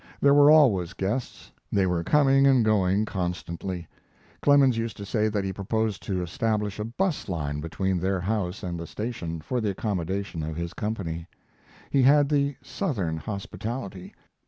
There 0.19 0.33
were 0.33 0.49
always 0.49 0.93
guests; 0.93 1.51
they 1.71 1.85
were 1.85 2.03
coming 2.03 2.47
and 2.47 2.65
going 2.65 3.05
constantly. 3.05 3.87
Clemens 4.41 4.75
used 4.75 4.97
to 4.97 5.05
say 5.05 5.27
that 5.27 5.43
he 5.43 5.53
proposed 5.53 6.01
to 6.05 6.23
establish 6.23 6.79
a 6.79 6.83
bus 6.85 7.29
line 7.29 7.59
between 7.61 7.99
their 7.99 8.19
house 8.21 8.63
and 8.63 8.79
the 8.79 8.87
station 8.87 9.41
for 9.41 9.61
the 9.61 9.69
accommodation 9.69 10.41
of 10.41 10.55
his 10.55 10.73
company. 10.73 11.27
He 11.91 12.01
had 12.01 12.29
the 12.29 12.55
Southern 12.63 13.17
hospitality. 13.17 14.15